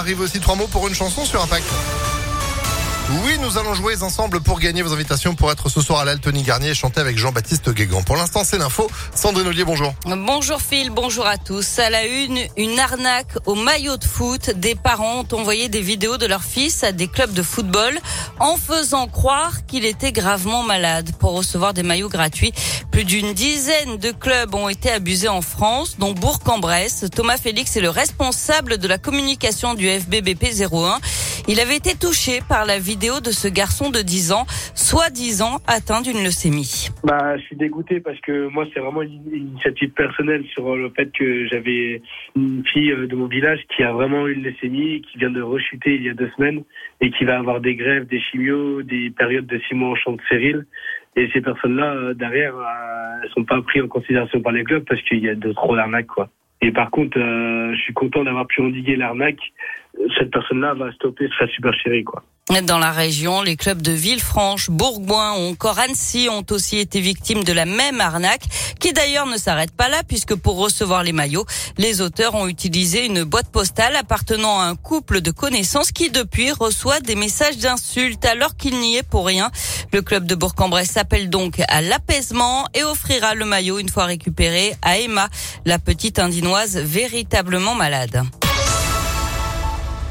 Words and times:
arrive 0.00 0.20
aussi 0.20 0.40
trois 0.40 0.56
mots 0.56 0.66
pour 0.66 0.88
une 0.88 0.94
chanson 0.94 1.24
sur 1.26 1.42
Impact. 1.42 1.66
Oui, 3.12 3.38
nous 3.40 3.58
allons 3.58 3.74
jouer 3.74 4.00
ensemble 4.02 4.40
pour 4.40 4.60
gagner 4.60 4.82
vos 4.82 4.92
invitations 4.92 5.34
pour 5.34 5.50
être 5.50 5.68
ce 5.68 5.80
soir 5.80 5.98
à 5.98 6.04
l'Altony 6.04 6.44
Garnier 6.44 6.70
et 6.70 6.74
chanter 6.74 7.00
avec 7.00 7.18
Jean-Baptiste 7.18 7.68
Guégan. 7.70 8.02
Pour 8.04 8.14
l'instant, 8.14 8.44
c'est 8.44 8.56
l'info. 8.56 8.88
Sandrine 9.16 9.48
Ollier, 9.48 9.64
bonjour. 9.64 9.92
Bonjour 10.06 10.62
Phil, 10.62 10.90
bonjour 10.90 11.26
à 11.26 11.36
tous. 11.36 11.80
À 11.80 11.90
la 11.90 12.06
une, 12.06 12.38
une 12.56 12.78
arnaque 12.78 13.36
au 13.46 13.56
maillot 13.56 13.96
de 13.96 14.04
foot. 14.04 14.50
Des 14.54 14.76
parents 14.76 15.22
ont 15.22 15.36
envoyé 15.36 15.68
des 15.68 15.80
vidéos 15.80 16.18
de 16.18 16.26
leur 16.26 16.44
fils 16.44 16.84
à 16.84 16.92
des 16.92 17.08
clubs 17.08 17.32
de 17.32 17.42
football 17.42 17.98
en 18.38 18.56
faisant 18.56 19.08
croire 19.08 19.66
qu'il 19.66 19.84
était 19.84 20.12
gravement 20.12 20.62
malade 20.62 21.10
pour 21.18 21.32
recevoir 21.32 21.74
des 21.74 21.82
maillots 21.82 22.08
gratuits. 22.08 22.52
Plus 22.92 23.04
d'une 23.04 23.32
dizaine 23.32 23.96
de 23.96 24.12
clubs 24.12 24.54
ont 24.54 24.68
été 24.68 24.88
abusés 24.88 25.28
en 25.28 25.42
France, 25.42 25.96
dont 25.98 26.12
Bourg-en-Bresse. 26.12 27.06
Thomas 27.12 27.38
Félix 27.38 27.76
est 27.76 27.80
le 27.80 27.90
responsable 27.90 28.78
de 28.78 28.86
la 28.86 28.98
communication 28.98 29.74
du 29.74 29.88
FBBP 29.88 30.46
01. 30.72 31.00
Il 31.52 31.58
avait 31.58 31.74
été 31.74 31.98
touché 31.98 32.38
par 32.48 32.64
la 32.64 32.78
vidéo 32.78 33.18
de 33.18 33.34
ce 33.34 33.48
garçon 33.48 33.90
de 33.90 34.02
10 34.02 34.30
ans, 34.30 34.46
soi-disant 34.76 35.58
atteint 35.66 36.00
d'une 36.00 36.22
leucémie. 36.22 36.90
Bah, 37.02 37.36
je 37.38 37.42
suis 37.42 37.56
dégoûté 37.56 37.98
parce 37.98 38.20
que 38.20 38.46
moi, 38.46 38.66
c'est 38.72 38.78
vraiment 38.78 39.02
une 39.02 39.20
initiative 39.34 39.90
personnelle 39.90 40.44
sur 40.54 40.76
le 40.76 40.90
fait 40.90 41.10
que 41.10 41.48
j'avais 41.48 42.02
une 42.36 42.62
fille 42.72 42.92
euh, 42.92 43.08
de 43.08 43.16
mon 43.16 43.26
village 43.26 43.58
qui 43.74 43.82
a 43.82 43.90
vraiment 43.90 44.28
une 44.28 44.44
leucémie, 44.44 45.02
qui 45.02 45.18
vient 45.18 45.30
de 45.30 45.42
rechuter 45.42 45.96
il 45.96 46.04
y 46.04 46.08
a 46.08 46.14
deux 46.14 46.30
semaines 46.36 46.62
et 47.00 47.10
qui 47.10 47.24
va 47.24 47.36
avoir 47.40 47.60
des 47.60 47.74
grèves, 47.74 48.06
des 48.06 48.20
chimios, 48.20 48.84
des 48.84 49.10
périodes 49.10 49.46
de 49.46 49.60
six 49.66 49.74
mois 49.74 49.88
en 49.88 49.96
champ 49.96 50.12
de 50.12 50.22
stérile. 50.26 50.66
Et 51.16 51.28
ces 51.32 51.40
personnes-là, 51.40 51.94
euh, 51.94 52.14
derrière, 52.14 52.54
euh, 52.54 53.24
elles 53.24 53.30
sont 53.30 53.42
pas 53.42 53.60
prises 53.62 53.82
en 53.82 53.88
considération 53.88 54.40
par 54.40 54.52
les 54.52 54.62
clubs 54.62 54.84
parce 54.84 55.02
qu'il 55.02 55.18
y 55.18 55.28
a 55.28 55.34
de 55.34 55.52
trop 55.52 55.74
d'arnaques, 55.74 56.06
quoi. 56.06 56.28
Et 56.62 56.70
par 56.72 56.90
contre, 56.90 57.18
je 57.18 57.80
suis 57.80 57.94
content 57.94 58.22
d'avoir 58.22 58.46
pu 58.46 58.60
endiguer 58.60 58.94
l'arnaque 58.94 59.40
cette 60.18 60.30
personne-là 60.30 60.74
va 60.74 60.92
stopper 60.92 61.28
sa 61.38 61.46
supercherie, 61.48 62.04
quoi. 62.04 62.22
Dans 62.64 62.78
la 62.78 62.90
région, 62.90 63.42
les 63.42 63.54
clubs 63.54 63.80
de 63.80 63.92
Villefranche, 63.92 64.70
Bourgoin 64.70 65.34
ou 65.34 65.52
encore 65.52 65.78
Annecy 65.78 66.28
ont 66.28 66.44
aussi 66.50 66.78
été 66.78 67.00
victimes 67.00 67.44
de 67.44 67.52
la 67.52 67.64
même 67.64 68.00
arnaque, 68.00 68.42
qui 68.80 68.92
d'ailleurs 68.92 69.26
ne 69.26 69.36
s'arrête 69.36 69.70
pas 69.70 69.88
là, 69.88 70.02
puisque 70.06 70.34
pour 70.34 70.56
recevoir 70.56 71.04
les 71.04 71.12
maillots, 71.12 71.46
les 71.78 72.00
auteurs 72.00 72.34
ont 72.34 72.48
utilisé 72.48 73.06
une 73.06 73.22
boîte 73.22 73.52
postale 73.52 73.94
appartenant 73.94 74.58
à 74.58 74.64
un 74.64 74.74
couple 74.74 75.20
de 75.20 75.30
connaissances 75.30 75.92
qui 75.92 76.10
depuis 76.10 76.50
reçoit 76.50 76.98
des 76.98 77.14
messages 77.14 77.58
d'insultes 77.58 78.24
alors 78.24 78.56
qu'il 78.56 78.80
n'y 78.80 78.96
est 78.96 79.08
pour 79.08 79.26
rien. 79.26 79.52
Le 79.92 80.02
club 80.02 80.26
de 80.26 80.34
Bourg-en-Bresse 80.34 80.90
s'appelle 80.90 81.30
donc 81.30 81.60
à 81.68 81.82
l'apaisement 81.82 82.66
et 82.74 82.82
offrira 82.82 83.36
le 83.36 83.44
maillot 83.44 83.78
une 83.78 83.88
fois 83.88 84.06
récupéré 84.06 84.72
à 84.82 84.98
Emma, 84.98 85.28
la 85.66 85.78
petite 85.78 86.18
indinoise 86.18 86.76
véritablement 86.76 87.76
malade. 87.76 88.24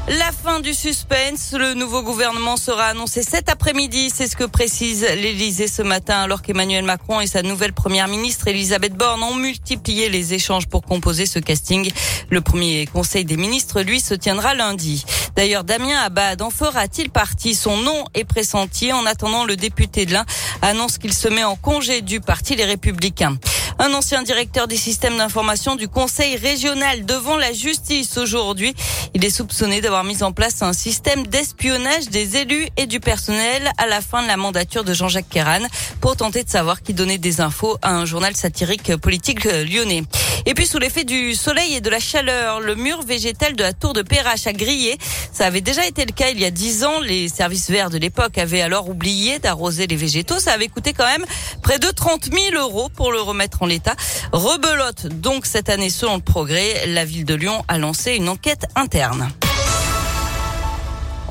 La 0.08 0.32
fin 0.32 0.60
du 0.60 0.74
suspense. 0.74 1.52
Le 1.52 1.74
nouveau 1.74 2.02
gouvernement 2.02 2.56
sera 2.56 2.86
annoncé 2.86 3.22
cet 3.22 3.48
après-midi. 3.48 4.10
C'est 4.12 4.26
ce 4.26 4.34
que 4.34 4.44
précise 4.44 5.06
l'Élysée 5.16 5.68
ce 5.68 5.82
matin, 5.82 6.20
alors 6.22 6.42
qu'Emmanuel 6.42 6.84
Macron 6.84 7.20
et 7.20 7.26
sa 7.26 7.42
nouvelle 7.42 7.72
première 7.72 8.08
ministre 8.08 8.48
Elisabeth 8.48 8.94
Borne 8.94 9.22
ont 9.22 9.34
multiplié 9.34 10.08
les 10.08 10.34
échanges 10.34 10.66
pour 10.66 10.82
composer 10.82 11.26
ce 11.26 11.38
casting. 11.38 11.92
Le 12.28 12.40
premier 12.40 12.86
conseil 12.86 13.24
des 13.24 13.36
ministres, 13.36 13.82
lui, 13.82 14.00
se 14.00 14.14
tiendra 14.14 14.54
lundi. 14.54 15.04
D'ailleurs, 15.36 15.62
Damien 15.62 16.00
Abad 16.00 16.42
en 16.42 16.50
fera-t-il 16.50 17.10
partie? 17.10 17.54
Son 17.54 17.76
nom 17.76 18.04
est 18.14 18.24
pressenti. 18.24 18.92
En 18.92 19.06
attendant, 19.06 19.44
le 19.44 19.54
député 19.54 20.06
de 20.06 20.12
l'Ain 20.12 20.26
annonce 20.62 20.98
qu'il 20.98 21.12
se 21.12 21.28
met 21.28 21.44
en 21.44 21.54
congé 21.54 22.00
du 22.00 22.20
parti 22.20 22.56
Les 22.56 22.64
Républicains. 22.64 23.36
Un 23.82 23.94
ancien 23.94 24.22
directeur 24.22 24.68
des 24.68 24.76
systèmes 24.76 25.16
d'information 25.16 25.74
du 25.74 25.88
Conseil 25.88 26.36
régional 26.36 27.06
devant 27.06 27.38
la 27.38 27.54
justice 27.54 28.18
aujourd'hui. 28.18 28.74
Il 29.14 29.24
est 29.24 29.30
soupçonné 29.30 29.80
d'avoir 29.80 30.04
mis 30.04 30.22
en 30.22 30.32
place 30.32 30.60
un 30.60 30.74
système 30.74 31.26
d'espionnage 31.26 32.10
des 32.10 32.36
élus 32.36 32.68
et 32.76 32.84
du 32.84 33.00
personnel 33.00 33.70
à 33.78 33.86
la 33.86 34.02
fin 34.02 34.22
de 34.22 34.26
la 34.26 34.36
mandature 34.36 34.84
de 34.84 34.92
Jean-Jacques 34.92 35.30
Kéran 35.30 35.62
pour 36.02 36.14
tenter 36.14 36.44
de 36.44 36.50
savoir 36.50 36.82
qui 36.82 36.92
donnait 36.92 37.16
des 37.16 37.40
infos 37.40 37.78
à 37.80 37.94
un 37.94 38.04
journal 38.04 38.36
satirique 38.36 38.94
politique 38.96 39.44
lyonnais. 39.44 40.02
Et 40.50 40.54
puis 40.54 40.66
sous 40.66 40.80
l'effet 40.80 41.04
du 41.04 41.36
soleil 41.36 41.76
et 41.76 41.80
de 41.80 41.88
la 41.88 42.00
chaleur, 42.00 42.58
le 42.58 42.74
mur 42.74 43.02
végétal 43.02 43.54
de 43.54 43.62
la 43.62 43.72
tour 43.72 43.92
de 43.92 44.02
Perrache 44.02 44.48
a 44.48 44.52
grillé. 44.52 44.98
Ça 45.32 45.46
avait 45.46 45.60
déjà 45.60 45.86
été 45.86 46.04
le 46.04 46.10
cas 46.10 46.30
il 46.30 46.40
y 46.40 46.44
a 46.44 46.50
dix 46.50 46.82
ans. 46.82 46.98
Les 46.98 47.28
services 47.28 47.70
verts 47.70 47.88
de 47.88 47.98
l'époque 47.98 48.36
avaient 48.36 48.60
alors 48.60 48.88
oublié 48.88 49.38
d'arroser 49.38 49.86
les 49.86 49.94
végétaux. 49.94 50.40
Ça 50.40 50.52
avait 50.52 50.66
coûté 50.66 50.92
quand 50.92 51.06
même 51.06 51.24
près 51.62 51.78
de 51.78 51.86
30 51.86 52.30
000 52.32 52.60
euros 52.60 52.88
pour 52.88 53.12
le 53.12 53.20
remettre 53.20 53.62
en 53.62 53.66
l'État. 53.66 53.94
Rebelote 54.32 55.06
donc 55.20 55.46
cette 55.46 55.68
année 55.68 55.88
selon 55.88 56.16
le 56.16 56.22
progrès. 56.22 56.84
La 56.88 57.04
ville 57.04 57.24
de 57.24 57.34
Lyon 57.34 57.62
a 57.68 57.78
lancé 57.78 58.16
une 58.16 58.28
enquête 58.28 58.66
interne. 58.74 59.30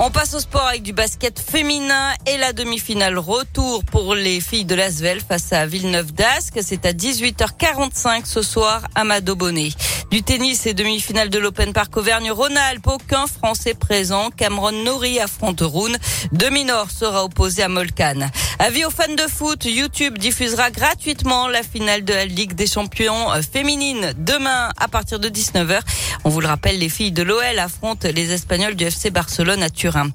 On 0.02 0.12
passe 0.12 0.34
au 0.34 0.40
sport 0.40 0.66
avec 0.66 0.82
du 0.82 0.94
basket 0.94 1.38
féminin 1.38 2.14
et 2.26 2.38
la 2.38 2.54
demi-finale 2.54 3.18
retour 3.18 3.84
pour 3.84 4.16
les 4.16 4.40
filles 4.40 4.64
de 4.64 4.74
l'Asvel 4.74 5.20
face 5.20 5.52
à 5.52 5.66
Villeneuve 5.66 6.14
d'Ascq. 6.14 6.58
C'est 6.62 6.86
à 6.86 6.94
18h45 6.94 8.22
ce 8.24 8.42
soir 8.42 8.88
à 8.96 9.04
Madobonnet. 9.04 9.72
Du 10.10 10.24
tennis 10.24 10.66
et 10.68 10.74
demi-finale 10.74 11.30
de 11.30 11.38
l'Open 11.38 11.74
Park 11.74 11.98
Auvergne-Rhône-Alpes. 11.98 12.88
Aucun 12.88 13.28
Français 13.28 13.74
présent. 13.74 14.30
Cameron 14.32 14.72
Nori 14.72 15.20
affronte 15.20 15.62
Rune. 15.62 15.98
Demi-Nord 16.32 16.92
sera 16.92 17.26
opposé 17.26 17.62
à 17.64 17.68
Molkan. 17.68 18.30
Avis 18.62 18.84
aux 18.84 18.90
fans 18.90 19.16
de 19.16 19.22
foot, 19.22 19.64
YouTube 19.64 20.18
diffusera 20.18 20.70
gratuitement 20.70 21.48
la 21.48 21.64
finale 21.64 22.04
de 22.04 22.14
la 22.14 22.26
Ligue 22.26 22.56
des 22.56 22.68
champions 22.68 23.32
euh, 23.32 23.42
féminines 23.42 24.12
demain 24.18 24.70
à 24.78 24.90
partir 24.90 25.18
de 25.18 25.30
19h. 25.30 25.80
On 26.26 26.30
vous 26.30 26.42
le 26.42 26.48
rappelle, 26.48 26.78
les 26.78 26.90
filles 26.90 27.14
de 27.14 27.24
l'OL 27.24 27.58
affrontent 27.58 28.10
les 28.14 28.34
Espagnols 28.34 28.76
du 28.76 28.84
FC 28.84 29.12
Barcelone 29.12 29.64
à 29.64 29.70
Turin. 29.70 30.10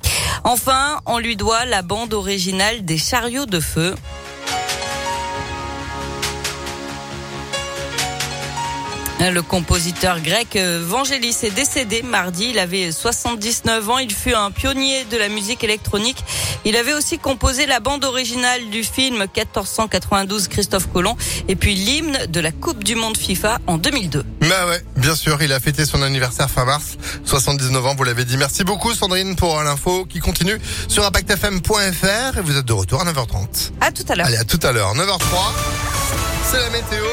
Enfin, 0.44 1.00
on 1.06 1.18
lui 1.18 1.36
doit 1.36 1.64
la 1.64 1.80
bande 1.80 2.12
originale 2.12 2.84
des 2.84 2.98
chariots 2.98 3.46
de 3.46 3.60
feu. 3.60 3.94
Le 9.20 9.40
compositeur 9.42 10.20
grec 10.20 10.54
euh, 10.56 10.84
Vangelis 10.86 11.36
est 11.44 11.54
décédé 11.54 12.02
mardi. 12.02 12.50
Il 12.50 12.58
avait 12.58 12.92
79 12.92 13.90
ans. 13.90 13.98
Il 13.98 14.12
fut 14.12 14.34
un 14.34 14.50
pionnier 14.50 15.04
de 15.10 15.16
la 15.16 15.28
musique 15.28 15.64
électronique. 15.64 16.22
Il 16.64 16.76
avait 16.76 16.92
aussi 16.92 17.18
composé 17.18 17.66
la 17.66 17.80
bande 17.80 18.04
originale 18.04 18.68
du 18.70 18.84
film 18.84 19.18
1492 19.18 20.48
Christophe 20.48 20.88
Colomb 20.92 21.16
et 21.48 21.56
puis 21.56 21.74
l'hymne 21.74 22.26
de 22.28 22.40
la 22.40 22.52
Coupe 22.52 22.84
du 22.84 22.96
Monde 22.96 23.16
FIFA 23.16 23.58
en 23.66 23.78
2002. 23.78 24.24
Bah 24.40 24.66
ouais, 24.66 24.82
bien 24.96 25.14
sûr, 25.14 25.40
il 25.42 25.52
a 25.52 25.60
fêté 25.60 25.84
son 25.84 26.02
anniversaire 26.02 26.50
fin 26.50 26.64
mars, 26.64 26.96
79 27.24 27.86
ans, 27.86 27.94
vous 27.94 28.04
l'avez 28.04 28.24
dit. 28.24 28.36
Merci 28.36 28.64
beaucoup 28.64 28.92
Sandrine 28.94 29.36
pour 29.36 29.62
l'info 29.62 30.04
qui 30.06 30.20
continue 30.20 30.58
sur 30.88 31.04
impactfm.fr 31.04 32.38
et 32.38 32.40
vous 32.42 32.56
êtes 32.56 32.66
de 32.66 32.72
retour 32.72 33.00
à 33.00 33.04
9h30. 33.04 33.72
À 33.80 33.90
tout 33.90 34.04
à 34.08 34.14
l'heure. 34.16 34.26
Allez, 34.26 34.36
à 34.36 34.44
tout 34.44 34.60
à 34.62 34.72
l'heure. 34.72 34.94
9h03, 34.94 35.20
c'est 36.50 36.58
la 36.58 36.70
météo. 36.70 37.04